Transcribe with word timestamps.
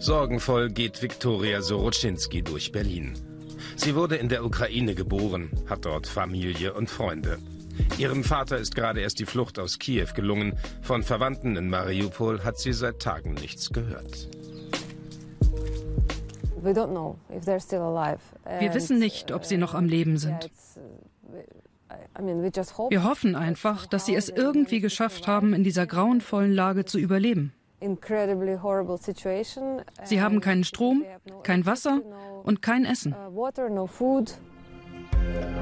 Sorgenvoll 0.00 0.70
geht 0.70 1.02
Viktoria 1.02 1.60
Soroczynski 1.60 2.40
durch 2.40 2.72
Berlin. 2.72 3.12
Sie 3.76 3.94
wurde 3.94 4.16
in 4.16 4.30
der 4.30 4.46
Ukraine 4.46 4.94
geboren, 4.94 5.50
hat 5.68 5.84
dort 5.84 6.06
Familie 6.06 6.72
und 6.72 6.88
Freunde. 6.88 7.38
Ihrem 7.98 8.24
Vater 8.24 8.56
ist 8.56 8.74
gerade 8.74 9.00
erst 9.02 9.18
die 9.18 9.26
Flucht 9.26 9.58
aus 9.58 9.78
Kiew 9.78 10.06
gelungen. 10.14 10.54
Von 10.80 11.02
Verwandten 11.02 11.54
in 11.56 11.68
Mariupol 11.68 12.42
hat 12.44 12.58
sie 12.58 12.72
seit 12.72 13.00
Tagen 13.00 13.34
nichts 13.34 13.68
gehört. 13.70 14.30
Wir 16.62 16.74
wissen 18.74 18.98
nicht, 18.98 19.32
ob 19.32 19.44
sie 19.44 19.58
noch 19.58 19.74
am 19.74 19.84
Leben 19.84 20.16
sind. 20.16 20.50
Wir 22.88 23.04
hoffen 23.04 23.36
einfach, 23.36 23.84
dass 23.84 24.06
sie 24.06 24.14
es 24.14 24.30
irgendwie 24.30 24.80
geschafft 24.80 25.26
haben, 25.26 25.52
in 25.52 25.62
dieser 25.62 25.86
grauenvollen 25.86 26.52
Lage 26.52 26.86
zu 26.86 26.98
überleben. 26.98 27.52
Sie 30.04 30.20
haben 30.20 30.40
keinen 30.40 30.64
Strom, 30.64 31.04
kein 31.42 31.66
Wasser 31.66 32.00
und 32.42 32.62
kein 32.62 32.84
Essen. 32.84 33.14
Uh, 33.14 33.34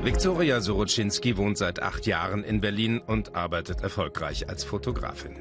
Viktoria 0.02 0.60
Soroczynski 0.60 1.36
wohnt 1.36 1.58
seit 1.58 1.82
acht 1.82 2.06
Jahren 2.06 2.44
in 2.44 2.60
Berlin 2.60 3.00
und 3.00 3.34
arbeitet 3.34 3.82
erfolgreich 3.82 4.48
als 4.48 4.64
Fotografin. 4.64 5.36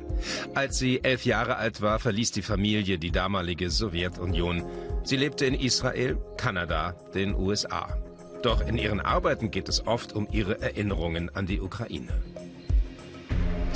Als 0.56 0.78
sie 0.78 1.04
elf 1.04 1.26
Jahre 1.26 1.58
alt 1.58 1.82
war, 1.82 2.00
verließ 2.00 2.32
die 2.32 2.42
Familie 2.42 2.98
die 2.98 3.12
damalige 3.12 3.70
Sowjetunion. 3.70 4.64
Sie 5.04 5.18
lebte 5.18 5.46
in 5.46 5.54
Israel, 5.54 6.18
Kanada, 6.38 6.96
den 7.14 7.36
USA. 7.36 7.98
Doch 8.42 8.62
in 8.66 8.78
ihren 8.78 9.00
Arbeiten 9.00 9.52
geht 9.52 9.70
es 9.70 9.86
oft 9.86 10.14
um 10.14 10.28
ihre 10.32 10.62
Erinnerungen 10.62 11.34
an 11.36 11.46
die 11.46 11.62
Ukraine. 11.62 12.22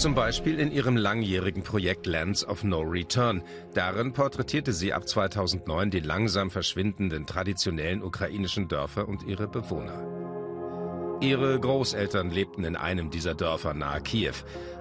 Zum 0.01 0.15
Beispiel 0.15 0.59
in 0.59 0.71
ihrem 0.71 0.97
langjährigen 0.97 1.61
Projekt 1.61 2.07
Lands 2.07 2.43
of 2.43 2.63
No 2.63 2.79
Return. 2.79 3.43
Darin 3.75 4.13
porträtierte 4.13 4.73
sie 4.73 4.93
ab 4.93 5.07
2009 5.07 5.91
die 5.91 5.99
langsam 5.99 6.49
verschwindenden 6.49 7.27
traditionellen 7.27 8.01
ukrainischen 8.01 8.67
Dörfer 8.67 9.07
und 9.07 9.21
ihre 9.21 9.47
Bewohner. 9.47 11.19
Ihre 11.21 11.59
Großeltern 11.59 12.31
lebten 12.31 12.63
in 12.63 12.75
einem 12.75 13.11
dieser 13.11 13.35
Dörfer 13.35 13.75
nahe 13.75 14.01
Kiew. 14.01 14.33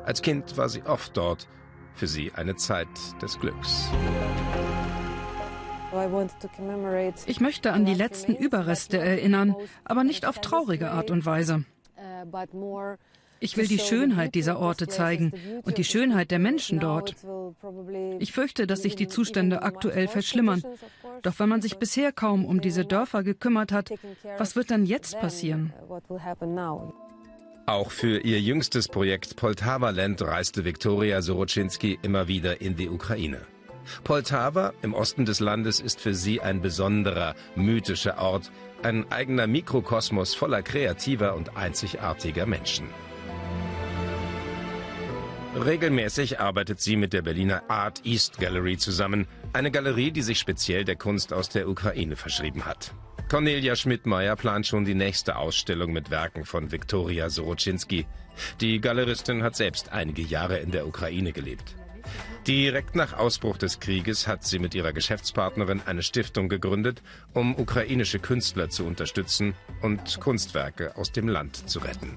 Als 0.06 0.22
Kind 0.22 0.56
war 0.56 0.70
sie 0.70 0.84
oft 0.84 1.14
dort. 1.18 1.48
Für 1.92 2.06
sie 2.06 2.32
eine 2.32 2.56
Zeit 2.56 2.88
des 3.20 3.38
Glücks. 3.38 3.90
Ich 7.26 7.40
möchte 7.40 7.72
an 7.72 7.84
die 7.84 7.92
letzten 7.92 8.34
Überreste 8.34 8.96
erinnern, 8.96 9.54
aber 9.84 10.02
nicht 10.02 10.24
auf 10.24 10.40
traurige 10.40 10.90
Art 10.92 11.10
und 11.10 11.26
Weise. 11.26 11.66
Ich 13.40 13.56
will 13.56 13.66
die 13.66 13.78
Schönheit 13.78 14.34
dieser 14.34 14.58
Orte 14.58 14.86
zeigen 14.86 15.32
und 15.62 15.78
die 15.78 15.84
Schönheit 15.84 16.30
der 16.30 16.38
Menschen 16.38 16.78
dort. 16.78 17.16
Ich 18.18 18.32
fürchte, 18.32 18.66
dass 18.66 18.82
sich 18.82 18.96
die 18.96 19.08
Zustände 19.08 19.62
aktuell 19.62 20.08
verschlimmern. 20.08 20.62
Doch 21.22 21.38
wenn 21.38 21.48
man 21.48 21.62
sich 21.62 21.78
bisher 21.78 22.12
kaum 22.12 22.44
um 22.44 22.60
diese 22.60 22.84
Dörfer 22.84 23.22
gekümmert 23.22 23.72
hat, 23.72 23.90
was 24.38 24.56
wird 24.56 24.70
dann 24.70 24.84
jetzt 24.86 25.18
passieren? 25.20 25.72
Auch 27.66 27.90
für 27.90 28.18
ihr 28.18 28.40
jüngstes 28.40 28.88
Projekt 28.88 29.36
Poltava 29.36 29.90
Land 29.90 30.22
reiste 30.22 30.64
Viktoria 30.64 31.22
Soroczynski 31.22 31.98
immer 32.02 32.28
wieder 32.28 32.60
in 32.60 32.76
die 32.76 32.88
Ukraine. 32.88 33.40
Poltava 34.04 34.72
im 34.82 34.92
Osten 34.92 35.24
des 35.24 35.40
Landes 35.40 35.80
ist 35.80 36.00
für 36.00 36.14
sie 36.14 36.40
ein 36.40 36.60
besonderer, 36.60 37.34
mythischer 37.54 38.18
Ort, 38.18 38.50
ein 38.82 39.10
eigener 39.10 39.46
Mikrokosmos 39.46 40.34
voller 40.34 40.62
kreativer 40.62 41.34
und 41.36 41.56
einzigartiger 41.56 42.46
Menschen. 42.46 42.86
Regelmäßig 45.54 46.38
arbeitet 46.38 46.80
sie 46.80 46.94
mit 46.94 47.12
der 47.12 47.22
Berliner 47.22 47.68
Art 47.68 48.06
East 48.06 48.38
Gallery 48.38 48.76
zusammen, 48.76 49.26
eine 49.52 49.72
Galerie, 49.72 50.12
die 50.12 50.22
sich 50.22 50.38
speziell 50.38 50.84
der 50.84 50.94
Kunst 50.94 51.32
aus 51.32 51.48
der 51.48 51.68
Ukraine 51.68 52.14
verschrieben 52.14 52.66
hat. 52.66 52.94
Cornelia 53.28 53.74
Schmidtmeier 53.74 54.36
plant 54.36 54.68
schon 54.68 54.84
die 54.84 54.94
nächste 54.94 55.36
Ausstellung 55.36 55.92
mit 55.92 56.10
Werken 56.10 56.44
von 56.44 56.70
Viktoria 56.70 57.30
Soroczynski. 57.30 58.06
Die 58.60 58.80
Galeristin 58.80 59.42
hat 59.42 59.56
selbst 59.56 59.90
einige 59.90 60.22
Jahre 60.22 60.58
in 60.58 60.70
der 60.70 60.86
Ukraine 60.86 61.32
gelebt. 61.32 61.74
Direkt 62.46 62.94
nach 62.94 63.12
Ausbruch 63.12 63.56
des 63.56 63.80
Krieges 63.80 64.28
hat 64.28 64.44
sie 64.44 64.60
mit 64.60 64.74
ihrer 64.74 64.92
Geschäftspartnerin 64.92 65.82
eine 65.84 66.02
Stiftung 66.02 66.48
gegründet, 66.48 67.02
um 67.34 67.58
ukrainische 67.58 68.20
Künstler 68.20 68.70
zu 68.70 68.84
unterstützen 68.84 69.54
und 69.82 70.20
Kunstwerke 70.20 70.96
aus 70.96 71.10
dem 71.10 71.28
Land 71.28 71.68
zu 71.68 71.80
retten. 71.80 72.16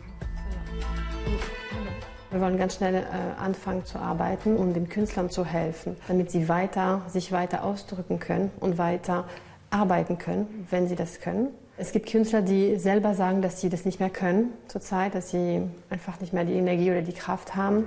Wir 2.33 2.41
wollen 2.41 2.57
ganz 2.57 2.77
schnell 2.77 2.95
äh, 2.95 3.39
anfangen 3.39 3.85
zu 3.85 3.99
arbeiten, 3.99 4.57
um 4.57 4.73
den 4.73 4.89
Künstlern 4.89 5.29
zu 5.29 5.45
helfen, 5.45 5.95
damit 6.07 6.31
sie 6.31 6.49
weiter, 6.49 7.03
sich 7.07 7.31
weiter 7.31 7.63
ausdrücken 7.63 8.17
können 8.17 8.49
und 8.59 8.79
weiter 8.79 9.25
arbeiten 9.69 10.17
können, 10.17 10.65
wenn 10.71 10.87
sie 10.87 10.95
das 10.95 11.19
können. 11.19 11.49
Es 11.77 11.91
gibt 11.91 12.09
Künstler, 12.09 12.41
die 12.41 12.79
selber 12.79 13.13
sagen, 13.13 13.43
dass 13.43 13.61
sie 13.61 13.69
das 13.69 13.85
nicht 13.85 13.99
mehr 13.99 14.09
können 14.09 14.49
zurzeit, 14.67 15.13
dass 15.13 15.29
sie 15.29 15.61
einfach 15.91 16.19
nicht 16.21 16.33
mehr 16.33 16.43
die 16.43 16.53
Energie 16.53 16.89
oder 16.89 17.03
die 17.03 17.13
Kraft 17.13 17.55
haben. 17.55 17.85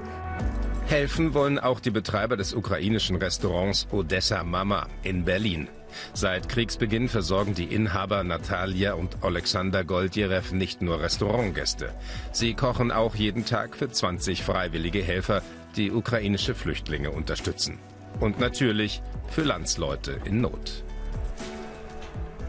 Helfen 0.86 1.34
wollen 1.34 1.58
auch 1.58 1.80
die 1.80 1.90
Betreiber 1.90 2.36
des 2.36 2.54
ukrainischen 2.54 3.16
Restaurants 3.16 3.88
Odessa 3.90 4.44
Mama 4.44 4.86
in 5.02 5.24
Berlin. 5.24 5.66
Seit 6.14 6.48
Kriegsbeginn 6.48 7.08
versorgen 7.08 7.54
die 7.54 7.64
Inhaber 7.64 8.22
Natalia 8.22 8.94
und 8.94 9.24
Alexander 9.24 9.82
Goldjerew 9.82 10.54
nicht 10.54 10.82
nur 10.82 11.00
Restaurantgäste. 11.00 11.92
Sie 12.30 12.54
kochen 12.54 12.92
auch 12.92 13.16
jeden 13.16 13.44
Tag 13.44 13.74
für 13.74 13.90
20 13.90 14.44
freiwillige 14.44 15.02
Helfer, 15.02 15.42
die 15.74 15.90
ukrainische 15.90 16.54
Flüchtlinge 16.54 17.10
unterstützen. 17.10 17.78
Und 18.20 18.38
natürlich 18.38 19.02
für 19.28 19.42
Landsleute 19.42 20.20
in 20.24 20.40
Not. 20.40 20.84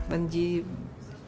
Wenn 0.09 0.29
die 0.29 0.63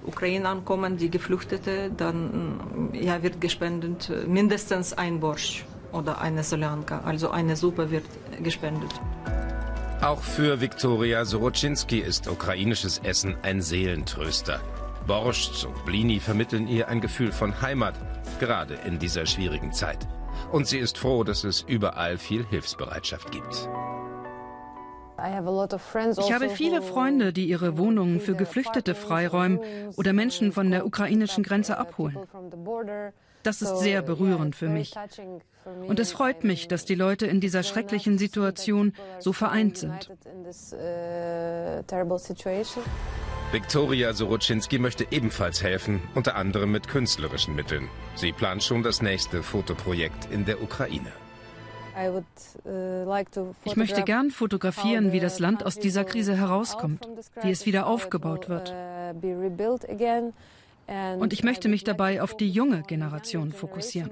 Ukrainer 0.06 0.50
ankommen, 0.50 0.98
die 0.98 1.10
Geflüchtete, 1.10 1.90
dann 1.98 2.92
ja, 2.94 3.24
wird 3.24 3.42
gespendet 3.42 4.12
mindestens 4.28 4.94
ein 4.94 5.20
Borsch 5.20 5.66
oder 5.92 6.22
eine 6.22 6.44
Soljanka, 6.44 7.02
also 7.06 7.30
eine 7.30 7.56
Suppe 7.56 7.92
wird 7.92 8.06
gespendet. 8.42 8.92
Auch 10.02 10.22
für 10.22 10.62
Viktoria 10.62 11.26
Soroczynski 11.26 12.00
ist 12.00 12.28
ukrainisches 12.30 13.00
Essen 13.00 13.36
ein 13.42 13.62
Seelentröster. 13.62 14.62
Borscht 15.06 15.66
und 15.66 15.86
Blini 15.86 16.20
vermitteln 16.20 16.68
ihr 16.68 16.88
ein 16.88 17.02
Gefühl 17.02 17.32
von 17.32 17.62
Heimat, 17.62 17.96
gerade 18.40 18.76
in 18.86 19.00
dieser 19.00 19.26
schwierigen 19.26 19.74
Zeit. 19.74 20.08
Und 20.52 20.68
sie 20.68 20.78
ist 20.78 20.98
froh, 20.98 21.24
dass 21.24 21.44
es 21.44 21.62
überall 21.62 22.18
viel 22.18 22.46
Hilfsbereitschaft 22.46 23.32
gibt. 23.32 23.70
Ich 25.18 26.34
habe 26.34 26.50
viele 26.50 26.82
Freunde, 26.82 27.34
die 27.34 27.50
ihre 27.50 27.78
Wohnungen 27.78 28.22
für 28.22 28.36
Geflüchtete 28.36 28.96
freiräumen 28.96 29.60
oder 29.98 30.14
Menschen 30.14 30.54
von 30.54 30.72
der 30.72 30.86
ukrainischen 30.86 31.44
Grenze 31.44 31.78
abholen. 31.78 32.18
Das 33.44 33.62
ist 33.62 33.80
sehr 33.80 34.02
berührend 34.02 34.56
für 34.56 34.70
mich. 34.70 34.94
Und 35.88 36.00
es 36.00 36.12
freut 36.12 36.44
mich, 36.44 36.68
dass 36.68 36.86
die 36.86 36.96
Leute 36.96 37.26
in 37.26 37.40
dieser 37.40 37.64
schrecklichen 37.64 38.18
Situation 38.18 38.94
so 39.20 39.34
vereint 39.34 39.78
sind. 39.78 40.12
Viktoria 43.52 44.14
Soroczynski 44.14 44.78
möchte 44.78 45.08
ebenfalls 45.10 45.64
helfen, 45.64 46.02
unter 46.14 46.36
anderem 46.36 46.72
mit 46.72 46.88
künstlerischen 46.88 47.56
Mitteln. 47.56 47.88
Sie 48.16 48.32
plant 48.32 48.64
schon 48.64 48.84
das 48.84 49.02
nächste 49.02 49.42
Fotoprojekt 49.42 50.32
in 50.32 50.46
der 50.46 50.62
Ukraine. 50.62 51.12
Ich 53.66 53.76
möchte 53.76 54.04
gern 54.04 54.32
fotografieren, 54.32 55.12
wie 55.12 55.20
das 55.20 55.40
Land 55.40 55.66
aus 55.66 55.80
dieser 55.80 56.06
Krise 56.06 56.38
herauskommt, 56.38 57.08
wie 57.42 57.52
es 57.52 57.66
wieder 57.66 57.88
aufgebaut 57.88 58.50
wird. 58.50 58.74
Und 61.20 61.34
ich 61.34 61.44
möchte 61.44 61.70
mich 61.70 61.84
dabei 61.84 62.22
auf 62.22 62.38
die 62.38 62.50
junge 62.50 62.84
Generation 62.84 63.52
fokussieren. 63.52 64.12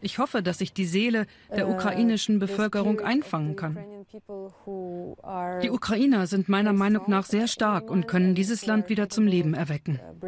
Ich 0.00 0.18
hoffe, 0.18 0.42
dass 0.42 0.60
ich 0.60 0.72
die 0.72 0.84
Seele 0.84 1.26
der 1.54 1.68
uh, 1.68 1.72
ukrainischen 1.72 2.38
Bevölkerung 2.38 3.00
einfangen 3.00 3.56
kann. 3.56 3.78
Die 5.62 5.70
Ukrainer 5.70 6.26
sind 6.26 6.48
meiner 6.48 6.72
Meinung 6.72 7.04
nach 7.08 7.24
sehr 7.24 7.48
stark 7.48 7.90
und 7.90 8.06
können 8.06 8.34
dieses 8.34 8.66
Land 8.66 8.88
wieder 8.88 9.08
zum 9.08 9.26
Leben 9.26 9.54
erwecken. 9.54 10.00
Uh, 10.22 10.26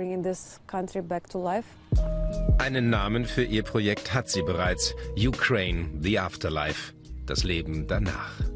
Einen 2.59 2.91
Namen 2.91 3.25
für 3.25 3.45
ihr 3.45 3.63
Projekt 3.63 4.15
hat 4.15 4.29
sie 4.29 4.43
bereits. 4.43 4.95
Ukraine, 5.17 5.91
the 6.01 6.19
Afterlife. 6.19 6.95
Das 7.27 7.45
Leben 7.45 7.87
danach. 7.87 8.52